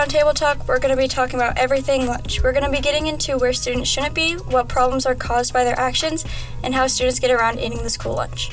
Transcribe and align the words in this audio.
on 0.00 0.08
Table 0.08 0.32
Talk, 0.32 0.66
we're 0.66 0.78
going 0.78 0.96
to 0.96 1.00
be 1.00 1.08
talking 1.08 1.34
about 1.34 1.58
everything 1.58 2.06
lunch. 2.06 2.42
We're 2.42 2.52
going 2.52 2.64
to 2.64 2.70
be 2.70 2.80
getting 2.80 3.06
into 3.06 3.36
where 3.36 3.52
students 3.52 3.90
shouldn't 3.90 4.14
be, 4.14 4.32
what 4.32 4.66
problems 4.66 5.04
are 5.04 5.14
caused 5.14 5.52
by 5.52 5.62
their 5.62 5.78
actions, 5.78 6.24
and 6.64 6.74
how 6.74 6.86
students 6.86 7.18
get 7.18 7.30
around 7.30 7.58
eating 7.58 7.82
the 7.82 7.90
school 7.90 8.14
lunch. 8.14 8.50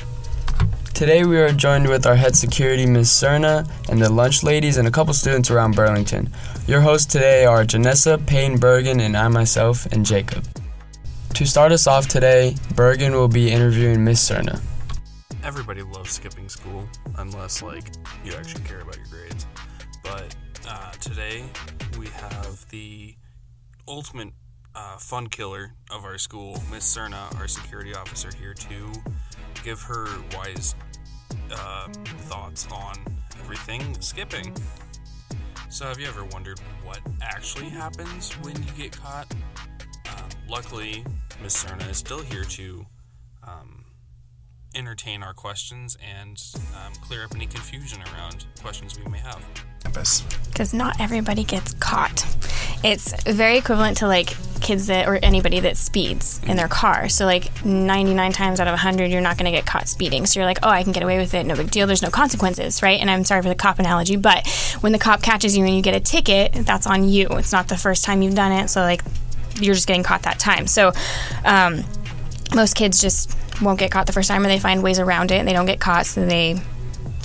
Today 0.92 1.24
we 1.24 1.38
are 1.38 1.50
joined 1.50 1.88
with 1.88 2.06
our 2.06 2.16
head 2.16 2.36
security, 2.36 2.84
Ms. 2.84 3.08
Cerna, 3.08 3.66
and 3.88 3.98
the 3.98 4.10
lunch 4.10 4.42
ladies 4.42 4.76
and 4.76 4.86
a 4.86 4.90
couple 4.90 5.14
students 5.14 5.50
around 5.50 5.74
Burlington. 5.74 6.30
Your 6.66 6.82
hosts 6.82 7.10
today 7.10 7.46
are 7.46 7.64
Janessa, 7.64 8.24
Payne 8.26 8.58
Bergen, 8.58 9.00
and 9.00 9.16
I 9.16 9.28
myself, 9.28 9.86
and 9.86 10.04
Jacob. 10.04 10.46
To 11.32 11.46
start 11.46 11.72
us 11.72 11.86
off 11.86 12.08
today, 12.08 12.56
Bergen 12.74 13.14
will 13.14 13.28
be 13.28 13.50
interviewing 13.50 14.04
Ms. 14.04 14.18
Cerna. 14.18 14.60
Everybody 15.42 15.80
loves 15.80 16.12
skipping 16.12 16.50
school, 16.50 16.86
unless 17.16 17.62
like 17.62 17.84
you 18.22 18.34
actually 18.34 18.64
care 18.64 18.80
about 18.80 18.96
your 18.96 19.06
grades. 19.06 19.46
But 20.02 20.36
uh, 20.68 20.90
today 21.00 21.44
we 21.98 22.06
have 22.08 22.68
the 22.68 23.14
ultimate 23.86 24.32
uh, 24.74 24.98
fun 24.98 25.26
killer 25.26 25.72
of 25.90 26.04
our 26.04 26.18
school, 26.18 26.62
Miss 26.70 26.84
Cerna, 26.96 27.34
our 27.40 27.48
security 27.48 27.94
officer, 27.94 28.30
here 28.38 28.54
to 28.54 28.92
give 29.64 29.80
her 29.82 30.06
wise 30.34 30.74
uh, 31.50 31.88
thoughts 32.28 32.68
on 32.70 32.94
everything 33.40 33.98
skipping. 34.00 34.54
So, 35.70 35.86
have 35.86 35.98
you 35.98 36.06
ever 36.06 36.24
wondered 36.24 36.60
what 36.84 37.00
actually 37.22 37.68
happens 37.70 38.32
when 38.42 38.54
you 38.56 38.72
get 38.76 38.92
caught? 38.92 39.32
Um, 40.10 40.28
luckily, 40.48 41.04
Miss 41.42 41.64
Cerna 41.64 41.90
is 41.90 41.96
still 41.96 42.20
here 42.20 42.44
to 42.44 42.86
um, 43.46 43.84
entertain 44.74 45.22
our 45.22 45.34
questions 45.34 45.96
and 46.02 46.40
um, 46.74 46.92
clear 47.02 47.24
up 47.24 47.34
any 47.34 47.46
confusion 47.46 48.00
around 48.14 48.46
questions 48.60 48.98
we 48.98 49.10
may 49.10 49.18
have. 49.18 49.44
Campus. 49.98 50.22
because 50.48 50.74
not 50.74 51.00
everybody 51.00 51.44
gets 51.44 51.74
caught. 51.74 52.24
It's 52.84 53.22
very 53.24 53.58
equivalent 53.58 53.98
to 53.98 54.06
like 54.06 54.36
kids 54.60 54.88
that 54.88 55.08
or 55.08 55.18
anybody 55.22 55.60
that 55.60 55.76
speeds 55.76 56.40
in 56.46 56.56
their 56.56 56.68
car. 56.68 57.08
So 57.08 57.26
like 57.26 57.64
99 57.64 58.32
times 58.32 58.60
out 58.60 58.66
of 58.66 58.72
100 58.72 59.10
you're 59.10 59.20
not 59.20 59.36
going 59.38 59.50
to 59.50 59.56
get 59.56 59.66
caught 59.66 59.88
speeding. 59.88 60.26
So 60.26 60.40
you're 60.40 60.46
like, 60.46 60.58
"Oh, 60.62 60.68
I 60.68 60.82
can 60.82 60.92
get 60.92 61.02
away 61.02 61.18
with 61.18 61.34
it. 61.34 61.46
No 61.46 61.54
big 61.54 61.70
deal. 61.70 61.86
There's 61.86 62.02
no 62.02 62.10
consequences." 62.10 62.82
Right? 62.82 63.00
And 63.00 63.10
I'm 63.10 63.24
sorry 63.24 63.42
for 63.42 63.48
the 63.48 63.54
cop 63.54 63.78
analogy, 63.78 64.16
but 64.16 64.46
when 64.80 64.92
the 64.92 64.98
cop 64.98 65.22
catches 65.22 65.56
you 65.56 65.64
and 65.64 65.74
you 65.74 65.82
get 65.82 65.94
a 65.94 66.00
ticket, 66.00 66.52
that's 66.52 66.86
on 66.86 67.08
you. 67.08 67.26
It's 67.30 67.52
not 67.52 67.68
the 67.68 67.76
first 67.76 68.04
time 68.04 68.22
you've 68.22 68.34
done 68.34 68.52
it. 68.52 68.68
So 68.68 68.80
like 68.80 69.02
you're 69.60 69.74
just 69.74 69.86
getting 69.88 70.04
caught 70.04 70.22
that 70.22 70.38
time. 70.38 70.66
So 70.66 70.92
um, 71.44 71.84
most 72.54 72.76
kids 72.76 73.00
just 73.00 73.34
won't 73.60 73.78
get 73.78 73.90
caught 73.90 74.06
the 74.06 74.12
first 74.12 74.28
time 74.28 74.44
or 74.44 74.48
they 74.48 74.60
find 74.60 74.82
ways 74.82 75.00
around 75.00 75.32
it 75.32 75.36
and 75.36 75.48
they 75.48 75.52
don't 75.52 75.66
get 75.66 75.80
caught 75.80 76.06
so 76.06 76.24
they 76.24 76.60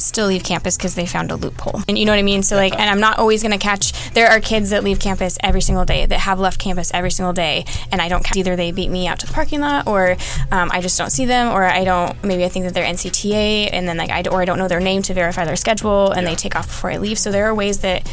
still 0.03 0.27
leave 0.27 0.43
campus 0.43 0.77
because 0.77 0.95
they 0.95 1.05
found 1.05 1.31
a 1.31 1.35
loophole. 1.35 1.81
And 1.87 1.97
you 1.97 2.05
know 2.05 2.11
what 2.11 2.19
I 2.19 2.23
mean? 2.23 2.43
So 2.43 2.55
like, 2.55 2.73
and 2.73 2.89
I'm 2.89 2.99
not 2.99 3.17
always 3.17 3.41
going 3.41 3.51
to 3.51 3.57
catch. 3.57 4.11
There 4.11 4.27
are 4.27 4.39
kids 4.39 4.69
that 4.71 4.83
leave 4.83 4.99
campus 4.99 5.37
every 5.41 5.61
single 5.61 5.85
day 5.85 6.05
that 6.05 6.19
have 6.19 6.39
left 6.39 6.59
campus 6.59 6.91
every 6.93 7.11
single 7.11 7.33
day, 7.33 7.65
and 7.91 8.01
I 8.01 8.09
don't 8.09 8.23
catch. 8.23 8.37
Either 8.37 8.55
they 8.55 8.71
beat 8.71 8.89
me 8.89 9.07
out 9.07 9.19
to 9.19 9.27
the 9.27 9.33
parking 9.33 9.61
lot, 9.61 9.87
or 9.87 10.17
um, 10.51 10.69
I 10.71 10.81
just 10.81 10.97
don't 10.97 11.09
see 11.09 11.25
them, 11.25 11.51
or 11.51 11.63
I 11.63 11.83
don't. 11.83 12.21
Maybe 12.23 12.45
I 12.45 12.49
think 12.49 12.65
that 12.65 12.73
they're 12.73 12.85
NCTA, 12.85 13.69
and 13.71 13.87
then 13.87 13.97
like 13.97 14.09
I 14.09 14.23
or 14.29 14.41
I 14.41 14.45
don't 14.45 14.57
know 14.57 14.67
their 14.67 14.79
name 14.79 15.01
to 15.03 15.13
verify 15.13 15.45
their 15.45 15.55
schedule, 15.55 16.11
and 16.11 16.25
they 16.25 16.35
take 16.35 16.55
off 16.55 16.67
before 16.67 16.91
I 16.91 16.97
leave. 16.97 17.19
So 17.19 17.31
there 17.31 17.47
are 17.47 17.55
ways 17.55 17.79
that 17.79 18.09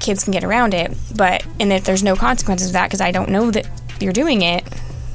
kids 0.00 0.24
can 0.24 0.32
get 0.32 0.44
around 0.44 0.74
it, 0.74 0.92
but 1.16 1.46
and 1.60 1.72
if 1.72 1.84
there's 1.84 2.02
no 2.02 2.16
consequences 2.16 2.68
of 2.68 2.72
that 2.74 2.88
because 2.88 3.00
I 3.00 3.12
don't 3.12 3.30
know 3.30 3.50
that 3.50 3.66
you're 4.00 4.12
doing 4.12 4.42
it. 4.42 4.64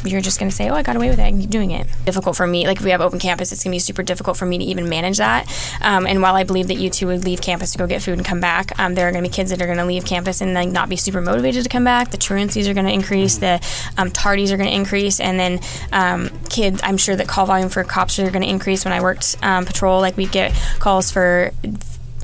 You're 0.04 0.22
just 0.22 0.40
going 0.40 0.50
to 0.50 0.56
say, 0.56 0.70
"Oh, 0.70 0.76
I 0.76 0.84
got 0.84 0.96
away 0.96 1.10
with 1.10 1.20
it. 1.20 1.24
I 1.24 1.30
can 1.30 1.42
keep 1.42 1.50
doing 1.50 1.72
it." 1.72 1.88
Difficult 2.06 2.36
for 2.36 2.48
me. 2.48 2.68
Like 2.68 2.78
if 2.78 2.84
we 2.84 2.92
have 2.92 3.02
open 3.02 3.20
campus, 3.20 3.52
it's 3.52 3.64
going 3.64 3.72
to 3.72 3.76
be 3.76 3.80
super 3.80 4.04
difficult 4.04 4.38
for 4.38 4.46
me 4.46 4.58
to 4.58 4.64
even 4.64 4.90
manage 4.90 5.18
that. 5.18 5.48
Um, 5.82 6.06
and 6.06 6.22
while 6.22 6.36
I 6.36 6.44
believe 6.44 6.68
that 6.68 6.76
you 6.76 6.90
two 6.90 7.08
would 7.08 7.26
leave 7.26 7.42
campus 7.42 7.72
to 7.74 7.78
go 7.78 7.88
get 7.88 8.02
food 8.02 8.18
and 8.18 8.26
come 8.26 8.40
back, 8.40 8.78
um, 8.80 8.96
there 8.96 9.08
are 9.08 9.12
going 9.12 9.24
to 9.24 9.30
be 9.30 9.34
kids 9.34 9.50
that 9.52 9.62
are 9.62 9.66
going 9.66 9.78
to 9.78 9.86
leave 9.86 10.06
campus 10.06 10.42
and 10.42 10.54
like 10.54 10.70
not 10.70 10.90
be 10.90 10.96
super 10.96 11.22
motivated 11.22 11.64
to 11.64 11.70
come 11.70 11.84
back. 11.84 12.12
The 12.12 12.18
truancies 12.18 12.68
are 12.68 12.74
going 12.74 12.86
to 12.86 12.94
increase. 12.94 13.38
The 13.38 13.56
um, 13.98 14.12
tardies 14.12 14.52
are 14.52 14.58
going 14.58 14.70
to 14.70 14.76
increase, 14.76 15.20
and 15.20 15.40
then 15.40 15.60
um, 15.92 16.30
kids. 16.50 16.82
I'm 16.84 16.98
sure 16.98 17.16
that 17.16 17.28
call 17.28 17.46
volume 17.46 17.70
for 17.70 17.84
cops 17.84 18.20
are 18.20 18.30
going 18.30 18.44
to 18.44 18.50
increase. 18.50 18.86
When 18.86 18.94
I 18.94 19.02
worked 19.02 19.36
um, 19.42 19.66
patrol, 19.66 20.00
like 20.00 20.18
we'd 20.18 20.32
get 20.32 20.54
calls 20.80 21.12
for 21.12 21.52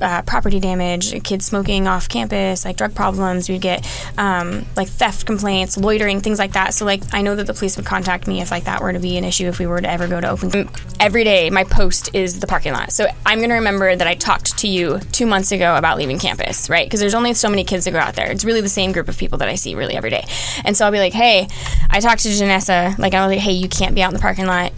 uh, 0.00 0.22
property 0.22 0.60
damage, 0.60 1.22
kids 1.22 1.46
smoking 1.46 1.86
off 1.86 2.08
campus, 2.08 2.64
like 2.64 2.76
drug 2.76 2.94
problems. 2.94 3.48
We'd 3.48 3.60
get 3.60 3.86
um, 4.18 4.66
like 4.76 4.88
theft 4.88 5.26
complaints, 5.26 5.76
loitering, 5.76 6.20
things 6.20 6.38
like 6.38 6.52
that. 6.52 6.74
So 6.74 6.84
like 6.84 7.02
I 7.12 7.22
know 7.22 7.36
that 7.36 7.46
the 7.46 7.54
police 7.54 7.76
would 7.76 7.86
contact 7.86 8.26
me 8.26 8.40
if 8.40 8.50
like 8.50 8.64
that 8.64 8.80
were 8.82 8.92
to 8.92 8.98
be 8.98 9.16
an 9.16 9.24
issue 9.24 9.46
if 9.46 9.58
we 9.58 9.66
were 9.66 9.80
to 9.80 9.90
ever 9.90 10.08
go 10.08 10.20
to 10.20 10.30
open. 10.30 10.68
Every 11.00 11.24
day, 11.24 11.50
my 11.50 11.64
post 11.64 12.10
is 12.14 12.40
the 12.40 12.46
parking 12.46 12.72
lot. 12.72 12.92
So 12.92 13.06
I'm 13.24 13.40
gonna 13.40 13.54
remember 13.54 13.94
that 13.94 14.06
I 14.06 14.14
talked 14.14 14.58
to 14.58 14.68
you 14.68 14.98
two 15.12 15.26
months 15.26 15.52
ago 15.52 15.76
about 15.76 15.98
leaving 15.98 16.18
campus, 16.18 16.68
right? 16.68 16.86
Because 16.86 17.00
there's 17.00 17.14
only 17.14 17.34
so 17.34 17.48
many 17.48 17.64
kids 17.64 17.84
that 17.84 17.92
go 17.92 17.98
out 17.98 18.14
there. 18.14 18.30
It's 18.30 18.44
really 18.44 18.60
the 18.60 18.68
same 18.68 18.92
group 18.92 19.08
of 19.08 19.16
people 19.16 19.38
that 19.38 19.48
I 19.48 19.54
see 19.54 19.74
really 19.74 19.94
every 19.94 20.10
day. 20.10 20.24
And 20.64 20.76
so 20.76 20.84
I'll 20.84 20.92
be 20.92 20.98
like, 20.98 21.12
hey, 21.12 21.48
I 21.90 22.00
talked 22.00 22.22
to 22.22 22.28
Janessa. 22.28 22.98
Like 22.98 23.14
I'll 23.14 23.28
be 23.28 23.36
like, 23.36 23.44
hey, 23.44 23.52
you 23.52 23.68
can't 23.68 23.94
be 23.94 24.02
out 24.02 24.10
in 24.10 24.14
the 24.14 24.20
parking 24.20 24.46
lot 24.46 24.72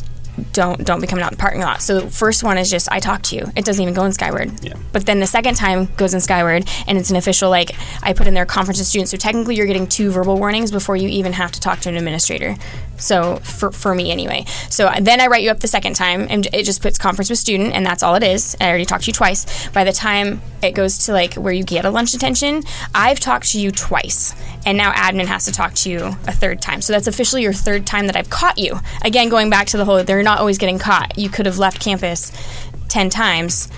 don't 0.53 0.85
don't 0.85 1.01
be 1.01 1.07
coming 1.07 1.23
out 1.23 1.33
in 1.33 1.37
the 1.37 1.41
parking 1.41 1.61
lot. 1.61 1.83
So 1.83 2.01
the 2.01 2.11
first 2.11 2.43
one 2.43 2.59
is 2.59 2.71
just 2.71 2.91
I 2.91 3.01
talk 3.01 3.23
to 3.23 3.37
you. 3.37 3.47
It 3.57 3.65
doesn't 3.65 3.83
even 3.83 3.95
go 3.95 4.05
in 4.05 4.13
Skyward. 4.13 4.65
Yeah. 4.65 4.75
But 4.93 5.07
then 5.07 5.21
the 5.21 5.27
second 5.27 5.55
time 5.55 5.87
goes 5.97 6.15
in 6.15 6.21
Skyward 6.21 6.69
and 6.87 6.99
it's 6.99 7.11
an 7.11 7.17
official 7.17 7.51
like 7.51 7.73
I 8.03 8.13
put 8.13 8.27
in 8.27 8.35
their 8.35 8.47
conference 8.47 8.81
of 8.81 8.87
students. 8.87 9.11
So 9.11 9.17
technically 9.17 9.57
you're 9.57 9.67
getting 9.67 9.87
two 9.87 10.11
verbal 10.11 10.39
warnings 10.39 10.71
before 10.71 10.97
you 10.97 11.09
even 11.09 11.33
have 11.33 11.53
to 11.53 11.61
talk 11.61 11.81
to 11.81 11.89
an 11.89 11.97
administrator. 11.97 12.57
So 12.99 13.37
for, 13.37 13.71
for 13.73 13.95
me 13.95 14.11
anyway. 14.11 14.45
So 14.71 14.91
then 15.01 15.21
I 15.21 15.27
write 15.27 15.43
you 15.43 15.51
up 15.51 15.61
the 15.61 15.69
second 15.69 15.95
time 15.95 16.27
and 16.31 16.47
it 16.53 16.65
just 16.65 16.83
puts 16.83 16.99
conference 16.99 17.31
with 17.31 17.39
student 17.39 17.75
and 17.75 17.85
that's 17.85 18.03
all 18.03 18.15
it 18.15 18.23
is. 18.23 18.57
I 18.61 18.69
already 18.69 18.85
talked 18.85 19.05
to 19.05 19.09
you 19.09 19.15
twice. 19.15 19.69
By 19.69 19.85
the 19.85 19.93
time 19.93 20.41
it 20.63 20.73
goes 20.73 20.99
to 21.07 21.13
like 21.13 21.35
where 21.35 21.53
you 21.53 21.65
get 21.65 21.85
a 21.85 21.91
lunch 21.91 22.13
detention, 22.13 22.63
I've 22.95 23.21
talked 23.21 23.51
to 23.53 23.61
you 23.61 23.71
twice. 23.71 24.35
And 24.65 24.77
now 24.79 24.93
admin 24.93 25.27
has 25.27 25.45
to 25.45 25.53
talk 25.53 25.75
to 25.75 25.91
you 25.91 26.07
a 26.27 26.33
third 26.33 26.61
time. 26.63 26.81
So 26.81 26.93
that's 26.93 27.07
officially 27.07 27.43
your 27.43 27.53
third 27.53 27.87
time 27.87 28.07
that 28.07 28.17
I've 28.17 28.31
caught 28.31 28.59
you. 28.59 28.81
Again, 29.03 29.29
going 29.29 29.51
back 29.51 29.67
to 29.69 29.77
the 29.77 29.85
whole 29.85 30.03
they're 30.05 30.23
not 30.23 30.39
always 30.39 30.59
getting 30.59 30.79
caught. 30.79 31.19
You 31.19 31.29
could 31.29 31.47
have 31.47 31.59
left 31.59 31.81
campus 31.81 32.33
10 32.89 33.11
times, 33.11 33.69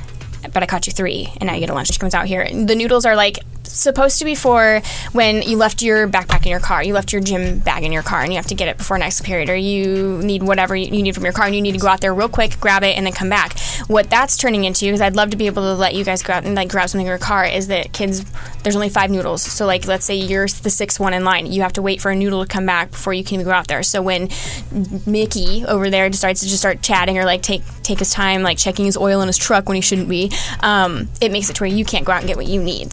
but 0.52 0.62
I 0.62 0.66
caught 0.66 0.86
you 0.86 0.92
three, 0.92 1.32
and 1.38 1.46
now 1.46 1.54
you 1.54 1.60
get 1.60 1.70
a 1.70 1.74
lunch. 1.74 1.88
She 1.88 1.98
comes 1.98 2.14
out 2.14 2.26
here. 2.26 2.48
The 2.48 2.74
noodles 2.74 3.04
are 3.04 3.16
like 3.16 3.38
supposed 3.68 4.18
to 4.18 4.24
be 4.24 4.34
for 4.34 4.80
when 5.12 5.42
you 5.42 5.56
left 5.56 5.82
your 5.82 6.08
backpack 6.08 6.44
in 6.44 6.50
your 6.50 6.60
car, 6.60 6.82
you 6.82 6.94
left 6.94 7.12
your 7.12 7.22
gym 7.22 7.58
bag 7.58 7.84
in 7.84 7.92
your 7.92 8.02
car, 8.02 8.22
and 8.22 8.32
you 8.32 8.36
have 8.36 8.46
to 8.46 8.54
get 8.54 8.68
it 8.68 8.78
before 8.78 8.98
next 8.98 9.22
period, 9.22 9.48
or 9.48 9.56
you 9.56 10.18
need 10.18 10.42
whatever 10.42 10.74
you 10.74 10.90
need 10.90 11.14
from 11.14 11.24
your 11.24 11.32
car, 11.32 11.46
and 11.46 11.54
you 11.54 11.62
need 11.62 11.72
to 11.72 11.78
go 11.78 11.88
out 11.88 12.00
there 12.00 12.14
real 12.14 12.28
quick, 12.28 12.58
grab 12.60 12.82
it, 12.82 12.96
and 12.96 13.06
then 13.06 13.12
come 13.12 13.28
back. 13.28 13.58
What 13.86 14.10
that's 14.10 14.36
turning 14.36 14.64
into, 14.64 14.86
because 14.86 15.00
I'd 15.00 15.16
love 15.16 15.30
to 15.30 15.36
be 15.36 15.46
able 15.46 15.62
to 15.62 15.74
let 15.74 15.94
you 15.94 16.04
guys 16.04 16.22
go 16.22 16.32
out 16.32 16.44
and 16.44 16.54
like 16.54 16.68
grab 16.68 16.88
something 16.88 17.06
in 17.06 17.10
your 17.10 17.18
car, 17.18 17.44
is 17.44 17.68
that 17.68 17.92
kids, 17.92 18.24
there's 18.62 18.76
only 18.76 18.88
five 18.88 19.10
noodles. 19.10 19.42
So 19.42 19.66
like, 19.66 19.86
let's 19.86 20.04
say 20.04 20.16
you're 20.16 20.46
the 20.46 20.70
sixth 20.70 21.00
one 21.00 21.14
in 21.14 21.24
line, 21.24 21.46
you 21.46 21.62
have 21.62 21.72
to 21.74 21.82
wait 21.82 22.00
for 22.00 22.10
a 22.10 22.16
noodle 22.16 22.44
to 22.44 22.48
come 22.48 22.66
back 22.66 22.90
before 22.90 23.12
you 23.12 23.24
can 23.24 23.34
even 23.34 23.46
go 23.46 23.52
out 23.52 23.68
there. 23.68 23.82
So 23.82 24.02
when 24.02 24.28
Mickey 25.06 25.64
over 25.66 25.90
there 25.90 26.08
decides 26.08 26.40
to 26.40 26.46
just 26.46 26.60
start 26.60 26.82
chatting 26.82 27.18
or 27.18 27.24
like 27.24 27.42
take 27.42 27.62
take 27.82 27.98
his 27.98 28.10
time, 28.10 28.42
like 28.42 28.58
checking 28.58 28.84
his 28.84 28.96
oil 28.96 29.20
in 29.20 29.26
his 29.26 29.38
truck 29.38 29.68
when 29.68 29.76
he 29.76 29.80
shouldn't 29.80 30.08
be, 30.08 30.30
um, 30.60 31.08
it 31.20 31.32
makes 31.32 31.48
it 31.50 31.56
to 31.56 31.62
where 31.62 31.70
you 31.70 31.84
can't 31.84 32.04
go 32.04 32.12
out 32.12 32.18
and 32.18 32.28
get 32.28 32.36
what 32.36 32.46
you 32.46 32.62
need. 32.62 32.92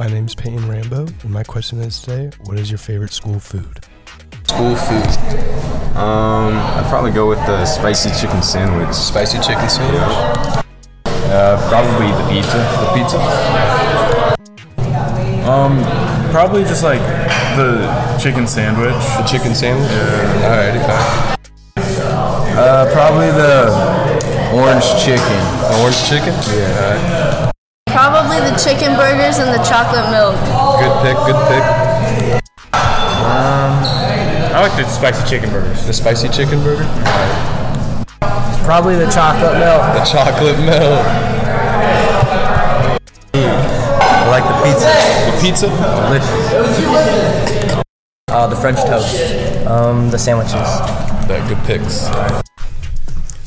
My 0.00 0.08
name 0.08 0.24
is 0.24 0.34
Peyton 0.34 0.66
Rambo, 0.66 1.08
and 1.08 1.30
my 1.30 1.44
question 1.44 1.78
is 1.82 2.00
today: 2.00 2.30
What 2.44 2.58
is 2.58 2.70
your 2.70 2.78
favorite 2.78 3.12
school 3.12 3.38
food? 3.38 3.84
School 4.44 4.74
food. 4.74 5.04
Um, 5.94 6.56
I'd 6.56 6.86
probably 6.88 7.10
go 7.10 7.28
with 7.28 7.36
the 7.40 7.66
spicy 7.66 8.08
chicken 8.18 8.42
sandwich. 8.42 8.94
Spicy 8.94 9.36
chicken 9.40 9.68
sandwich. 9.68 10.64
Uh, 11.04 11.68
probably 11.68 12.06
the 12.16 12.26
pizza. 12.32 12.56
The 12.80 12.92
pizza. 12.96 13.20
Um, 15.46 15.84
probably 16.30 16.62
just 16.62 16.82
like 16.82 17.02
the 17.58 17.86
chicken 18.18 18.46
sandwich. 18.46 18.94
The 18.94 19.24
chicken 19.30 19.54
sandwich. 19.54 19.90
Alrighty. 19.90 20.80
alright. 20.80 21.38
Uh, 22.56 22.90
probably 22.94 23.30
the 23.32 23.68
orange 24.56 24.88
chicken. 25.04 25.40
The 25.68 25.78
orange 25.82 26.02
chicken. 26.08 26.32
Yeah. 26.56 27.50
Alright. 27.90 28.12
Probably 28.12 28.38
the 28.38 28.56
chicken 28.56 28.96
burgers 28.96 29.38
and 29.38 29.50
the 29.52 29.62
chocolate 29.64 30.10
milk. 30.10 30.36
Good 30.78 30.94
pick. 31.02 31.16
Good 31.26 31.40
pick. 31.50 31.62
Um, 32.72 33.82
I 34.54 34.60
like 34.62 34.76
the 34.76 34.84
spicy 34.88 35.28
chicken 35.28 35.50
burgers. 35.50 35.84
The 35.86 35.92
spicy 35.92 36.28
chicken 36.28 36.62
burger. 36.62 36.86
Probably 38.64 38.96
the 38.96 39.10
chocolate 39.10 39.58
milk. 39.58 39.82
The 39.94 40.04
chocolate 40.04 40.58
milk. 40.60 41.04
I 43.32 44.28
like 44.30 44.44
the 44.44 44.54
pizza. 44.62 44.90
The 45.26 45.38
pizza. 45.42 45.68
Delicious. 46.06 47.82
Uh, 48.28 48.46
the 48.46 48.56
French 48.56 48.78
toast. 48.78 49.66
Um, 49.66 50.10
the 50.10 50.18
sandwiches. 50.18 50.52
That 50.52 51.48
good 51.48 51.58
picks. 51.64 52.08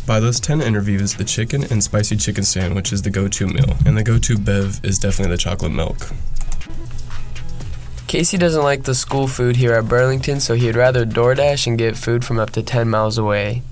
By 0.05 0.19
those 0.19 0.39
10 0.41 0.61
interviews, 0.61 1.15
the 1.15 1.23
chicken 1.23 1.63
and 1.71 1.81
spicy 1.81 2.17
chicken 2.17 2.43
sandwich 2.43 2.91
is 2.91 3.01
the 3.01 3.09
go 3.09 3.29
to 3.29 3.47
meal, 3.47 3.77
and 3.85 3.97
the 3.97 4.03
go 4.03 4.17
to 4.17 4.37
bev 4.37 4.81
is 4.83 4.99
definitely 4.99 5.33
the 5.33 5.37
chocolate 5.37 5.71
milk. 5.71 6.09
Casey 8.07 8.37
doesn't 8.37 8.63
like 8.63 8.83
the 8.83 8.93
school 8.93 9.27
food 9.27 9.55
here 9.55 9.73
at 9.73 9.87
Burlington, 9.87 10.39
so 10.41 10.55
he'd 10.55 10.75
rather 10.75 11.05
DoorDash 11.05 11.67
and 11.67 11.77
get 11.77 11.95
food 11.95 12.25
from 12.25 12.37
up 12.37 12.49
to 12.51 12.61
10 12.61 12.89
miles 12.89 13.17
away. 13.17 13.63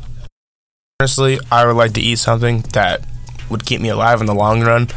Honestly, 1.01 1.37
I 1.51 1.65
would 1.65 1.75
like 1.75 1.93
to 1.93 2.01
eat 2.01 2.17
something 2.17 2.61
that 2.73 3.01
would 3.49 3.65
keep 3.65 3.81
me 3.81 3.89
alive 3.89 4.21
in 4.21 4.25
the 4.25 4.33
long 4.33 4.61
run. 4.61 4.87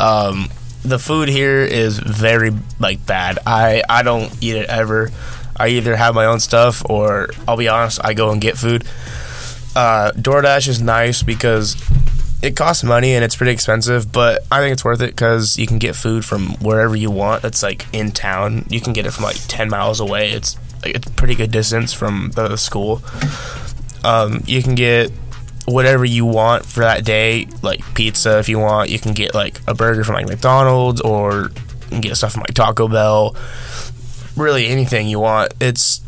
Um, 0.00 0.48
the 0.84 0.98
food 0.98 1.28
here 1.28 1.62
is 1.62 1.98
very 1.98 2.50
like 2.78 3.06
bad. 3.06 3.38
I 3.46 3.82
I 3.88 4.02
don't 4.02 4.30
eat 4.42 4.56
it 4.56 4.68
ever. 4.68 5.10
I 5.56 5.68
either 5.68 5.96
have 5.96 6.14
my 6.14 6.26
own 6.26 6.40
stuff 6.40 6.82
or 6.90 7.30
I'll 7.46 7.56
be 7.56 7.68
honest, 7.68 8.00
I 8.04 8.12
go 8.12 8.30
and 8.30 8.40
get 8.40 8.58
food. 8.58 8.84
Uh, 9.74 10.12
DoorDash 10.12 10.68
is 10.68 10.80
nice 10.80 11.22
because 11.22 11.76
it 12.42 12.56
costs 12.56 12.84
money 12.84 13.14
and 13.14 13.24
it's 13.24 13.36
pretty 13.36 13.52
expensive, 13.52 14.12
but 14.12 14.44
I 14.52 14.60
think 14.60 14.74
it's 14.74 14.84
worth 14.84 15.00
it 15.00 15.10
because 15.10 15.56
you 15.58 15.66
can 15.66 15.78
get 15.78 15.96
food 15.96 16.24
from 16.24 16.50
wherever 16.56 16.94
you 16.94 17.10
want. 17.10 17.42
That's 17.42 17.62
like 17.62 17.86
in 17.92 18.12
town. 18.12 18.66
You 18.68 18.80
can 18.80 18.92
get 18.92 19.06
it 19.06 19.12
from 19.12 19.24
like 19.24 19.36
ten 19.48 19.70
miles 19.70 19.98
away. 19.98 20.30
It's 20.30 20.58
it's 20.84 21.08
pretty 21.12 21.34
good 21.34 21.50
distance 21.50 21.92
from 21.92 22.32
the 22.34 22.56
school. 22.56 23.02
Um, 24.04 24.42
you 24.46 24.62
can 24.62 24.74
get 24.74 25.10
whatever 25.64 26.04
you 26.04 26.26
want 26.26 26.66
for 26.66 26.80
that 26.80 27.04
day, 27.04 27.48
like 27.62 27.80
pizza 27.94 28.38
if 28.38 28.48
you 28.48 28.58
want. 28.58 28.90
You 28.90 28.98
can 28.98 29.14
get 29.14 29.34
like 29.34 29.60
a 29.66 29.74
burger 29.74 30.04
from 30.04 30.16
like 30.16 30.28
McDonald's 30.28 31.00
or 31.00 31.44
you 31.44 31.88
can 31.88 32.00
get 32.02 32.16
stuff 32.16 32.32
from 32.32 32.40
like 32.42 32.54
Taco 32.54 32.88
Bell. 32.88 33.34
Really 34.36 34.66
anything 34.66 35.08
you 35.08 35.20
want. 35.20 35.54
It's 35.60 36.02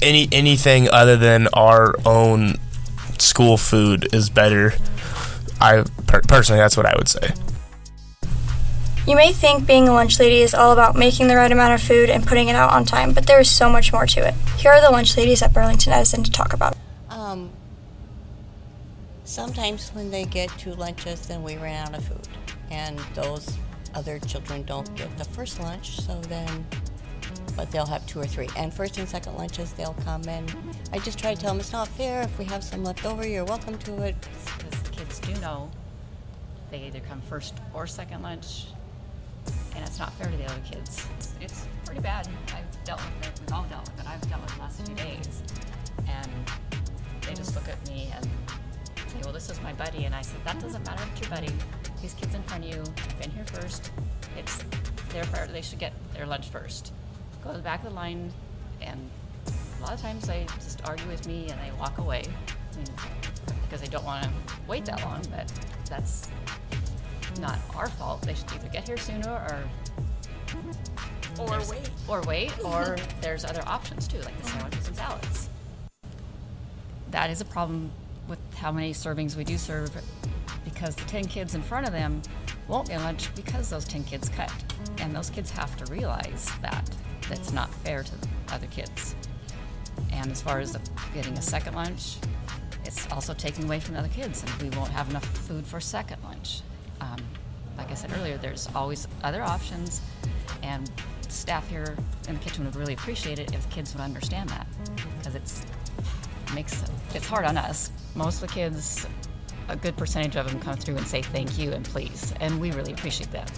any 0.00 0.28
anything 0.32 0.88
other 0.88 1.16
than 1.16 1.48
our 1.52 1.94
own 2.06 2.56
school 3.20 3.56
food 3.56 4.14
is 4.14 4.30
better. 4.30 4.74
I 5.60 5.84
per- 6.06 6.22
personally 6.22 6.60
that's 6.60 6.76
what 6.76 6.86
I 6.86 6.94
would 6.96 7.08
say. 7.08 7.34
You 9.06 9.16
may 9.16 9.32
think 9.32 9.66
being 9.66 9.88
a 9.88 9.92
lunch 9.92 10.20
lady 10.20 10.40
is 10.42 10.54
all 10.54 10.72
about 10.72 10.94
making 10.94 11.28
the 11.28 11.36
right 11.36 11.50
amount 11.50 11.74
of 11.74 11.82
food 11.82 12.10
and 12.10 12.24
putting 12.24 12.48
it 12.48 12.54
out 12.54 12.70
on 12.70 12.84
time, 12.84 13.12
but 13.12 13.26
there 13.26 13.40
is 13.40 13.50
so 13.50 13.68
much 13.68 13.92
more 13.92 14.06
to 14.06 14.26
it. 14.26 14.34
Here 14.58 14.70
are 14.70 14.80
the 14.80 14.90
lunch 14.90 15.16
ladies 15.16 15.42
at 15.42 15.52
Burlington 15.52 15.92
Edison 15.92 16.22
to 16.22 16.30
talk 16.30 16.52
about. 16.52 16.76
Um, 17.08 17.50
sometimes 19.24 19.90
when 19.90 20.10
they 20.10 20.26
get 20.26 20.50
two 20.58 20.74
lunches, 20.74 21.26
then 21.26 21.42
we 21.42 21.56
ran 21.56 21.88
out 21.88 21.96
of 21.96 22.04
food, 22.04 22.28
and 22.70 22.98
those 23.14 23.56
other 23.94 24.18
children 24.20 24.62
don't 24.64 24.94
get 24.94 25.16
the 25.18 25.24
first 25.24 25.58
lunch, 25.60 26.00
so 26.00 26.20
then, 26.28 26.66
but 27.60 27.70
they'll 27.70 27.84
have 27.84 28.06
two 28.06 28.18
or 28.18 28.24
three. 28.24 28.48
And 28.56 28.72
first 28.72 28.96
and 28.96 29.06
second 29.06 29.36
lunches, 29.36 29.74
they'll 29.74 29.96
come 30.02 30.26
and 30.26 30.50
I 30.94 30.98
just 30.98 31.18
try 31.18 31.34
to 31.34 31.38
tell 31.38 31.50
them 31.50 31.60
it's 31.60 31.72
not 31.72 31.88
fair. 31.88 32.22
If 32.22 32.38
we 32.38 32.46
have 32.46 32.64
some 32.64 32.82
left 32.82 33.04
over, 33.04 33.28
you're 33.28 33.44
welcome 33.44 33.76
to 33.80 34.02
it. 34.02 34.16
Because 34.56 34.82
the 34.82 34.88
kids 34.88 35.20
do 35.20 35.34
know 35.42 35.70
they 36.70 36.78
either 36.78 37.00
come 37.00 37.20
first 37.20 37.52
or 37.74 37.86
second 37.86 38.22
lunch, 38.22 38.68
and 39.76 39.84
it's 39.84 39.98
not 39.98 40.10
fair 40.14 40.30
to 40.30 40.36
the 40.38 40.46
other 40.46 40.62
kids. 40.70 41.06
It's, 41.38 41.66
pretty 41.84 42.00
bad. 42.00 42.28
I've 42.54 42.84
dealt 42.84 43.00
with 43.00 43.28
it. 43.28 43.40
We've 43.40 43.52
all 43.52 43.64
dealt 43.64 43.90
with 43.90 44.00
it. 44.00 44.06
I've 44.06 44.26
dealt 44.30 44.40
with 44.40 44.52
it 44.52 44.54
the 44.54 44.62
last 44.62 44.86
few 44.86 44.94
days, 44.94 45.42
and 46.06 46.30
they 47.26 47.34
just 47.34 47.54
look 47.56 47.68
at 47.68 47.86
me 47.88 48.10
and 48.14 48.24
say, 49.08 49.18
"Well, 49.24 49.32
this 49.32 49.50
is 49.50 49.60
my 49.60 49.72
buddy," 49.72 50.04
and 50.04 50.14
I 50.14 50.22
said, 50.22 50.42
"That 50.44 50.60
doesn't 50.60 50.86
matter. 50.86 51.02
if 51.02 51.10
It's 51.12 51.20
your 51.22 51.30
buddy. 51.30 51.52
These 52.00 52.14
kids 52.14 52.34
in 52.34 52.42
front 52.44 52.64
of 52.64 52.70
you 52.70 52.78
have 52.78 53.20
been 53.20 53.30
here 53.32 53.44
first. 53.44 53.90
It's 54.38 54.64
their 55.08 55.24
priority. 55.24 55.52
They 55.52 55.62
should 55.62 55.80
get 55.80 55.92
their 56.14 56.26
lunch 56.26 56.48
first. 56.48 56.92
Go 57.42 57.50
to 57.52 57.56
the 57.56 57.62
back 57.62 57.82
of 57.82 57.90
the 57.90 57.94
line, 57.96 58.32
and 58.82 58.98
a 59.78 59.82
lot 59.82 59.94
of 59.94 60.00
times 60.00 60.26
they 60.26 60.46
just 60.56 60.86
argue 60.86 61.06
with 61.08 61.26
me 61.26 61.48
and 61.50 61.58
they 61.60 61.72
walk 61.78 61.98
away 61.98 62.24
because 63.62 63.80
they 63.80 63.88
don't 63.88 64.04
want 64.04 64.24
to 64.24 64.30
wait 64.68 64.84
that 64.84 65.00
long. 65.02 65.22
But 65.30 65.50
that's 65.88 66.28
not 67.40 67.58
our 67.74 67.88
fault. 67.88 68.22
They 68.22 68.34
should 68.34 68.52
either 68.52 68.68
get 68.68 68.86
here 68.86 68.96
sooner 68.98 69.30
or 69.30 69.58
Or 71.38 71.58
wait. 71.70 71.90
or 72.08 72.20
wait, 72.22 72.52
or 72.64 72.96
there's 73.22 73.44
other 73.44 73.62
options 73.66 74.06
too, 74.06 74.18
like 74.20 74.36
the 74.42 74.48
sandwiches 74.48 74.88
and 74.88 74.96
salads. 74.96 75.48
That 77.10 77.30
is 77.30 77.40
a 77.40 77.44
problem 77.46 77.90
with 78.28 78.38
how 78.56 78.70
many 78.70 78.92
servings 78.92 79.34
we 79.34 79.44
do 79.44 79.56
serve, 79.56 79.90
because 80.64 80.94
the 80.94 81.04
ten 81.04 81.24
kids 81.24 81.54
in 81.54 81.62
front 81.62 81.86
of 81.86 81.92
them 81.92 82.20
won't 82.68 82.88
get 82.88 83.00
lunch 83.00 83.34
because 83.34 83.70
those 83.70 83.84
ten 83.86 84.04
kids 84.04 84.28
cut, 84.28 84.52
and 84.98 85.14
those 85.16 85.30
kids 85.30 85.50
have 85.50 85.74
to 85.78 85.90
realize 85.92 86.48
that 86.60 86.88
that's 87.28 87.52
not 87.52 87.72
fair 87.74 88.02
to 88.02 88.20
the 88.20 88.28
other 88.52 88.66
kids. 88.68 89.14
And 90.12 90.30
as 90.30 90.40
far 90.40 90.60
as 90.60 90.72
the, 90.72 90.80
getting 91.14 91.36
a 91.36 91.42
second 91.42 91.74
lunch, 91.74 92.16
it's 92.84 93.10
also 93.12 93.34
taking 93.34 93.64
away 93.64 93.80
from 93.80 93.94
the 93.94 94.00
other 94.00 94.08
kids, 94.08 94.42
and 94.42 94.62
we 94.62 94.76
won't 94.76 94.90
have 94.90 95.08
enough 95.10 95.24
food 95.24 95.66
for 95.66 95.80
second 95.80 96.22
lunch. 96.24 96.62
Um, 97.00 97.18
like 97.76 97.90
I 97.90 97.94
said 97.94 98.12
earlier, 98.18 98.36
there's 98.36 98.68
always 98.74 99.06
other 99.22 99.42
options, 99.42 100.00
and 100.62 100.90
staff 101.28 101.68
here 101.68 101.96
in 102.28 102.34
the 102.34 102.40
kitchen 102.40 102.64
would 102.64 102.76
really 102.76 102.94
appreciate 102.94 103.38
it 103.38 103.54
if 103.54 103.68
kids 103.70 103.94
would 103.94 104.02
understand 104.02 104.48
that, 104.50 104.66
because 105.18 105.34
it's 105.34 105.64
makes 106.54 106.82
it's 107.14 107.26
hard 107.26 107.44
on 107.44 107.56
us. 107.56 107.92
Most 108.14 108.42
of 108.42 108.48
the 108.48 108.54
kids, 108.54 109.06
a 109.68 109.76
good 109.76 109.96
percentage 109.96 110.36
of 110.36 110.50
them 110.50 110.58
come 110.60 110.76
through 110.76 110.96
and 110.96 111.06
say 111.06 111.22
thank 111.22 111.58
you 111.58 111.72
and 111.72 111.84
please, 111.84 112.34
and 112.40 112.60
we 112.60 112.72
really 112.72 112.92
appreciate 112.92 113.30
that. 113.30 113.50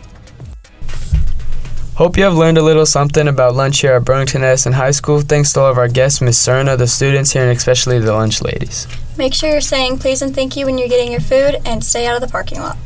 Hope 1.96 2.16
you 2.16 2.24
have 2.24 2.34
learned 2.34 2.56
a 2.56 2.62
little 2.62 2.86
something 2.86 3.28
about 3.28 3.54
lunch 3.54 3.80
here 3.80 3.92
at 3.92 4.06
Burlington 4.06 4.42
Edison 4.42 4.72
High 4.72 4.92
School. 4.92 5.20
Thanks 5.20 5.52
to 5.52 5.60
all 5.60 5.70
of 5.70 5.76
our 5.76 5.88
guests, 5.88 6.22
Miss 6.22 6.38
Cerna, 6.38 6.78
the 6.78 6.86
students 6.86 7.32
here, 7.32 7.42
and 7.42 7.54
especially 7.54 7.98
the 7.98 8.14
lunch 8.14 8.40
ladies. 8.40 8.86
Make 9.18 9.34
sure 9.34 9.50
you're 9.50 9.60
saying 9.60 9.98
please 9.98 10.22
and 10.22 10.34
thank 10.34 10.56
you 10.56 10.64
when 10.64 10.78
you're 10.78 10.88
getting 10.88 11.12
your 11.12 11.20
food 11.20 11.60
and 11.66 11.84
stay 11.84 12.06
out 12.06 12.14
of 12.14 12.22
the 12.22 12.28
parking 12.28 12.60
lot. 12.60 12.78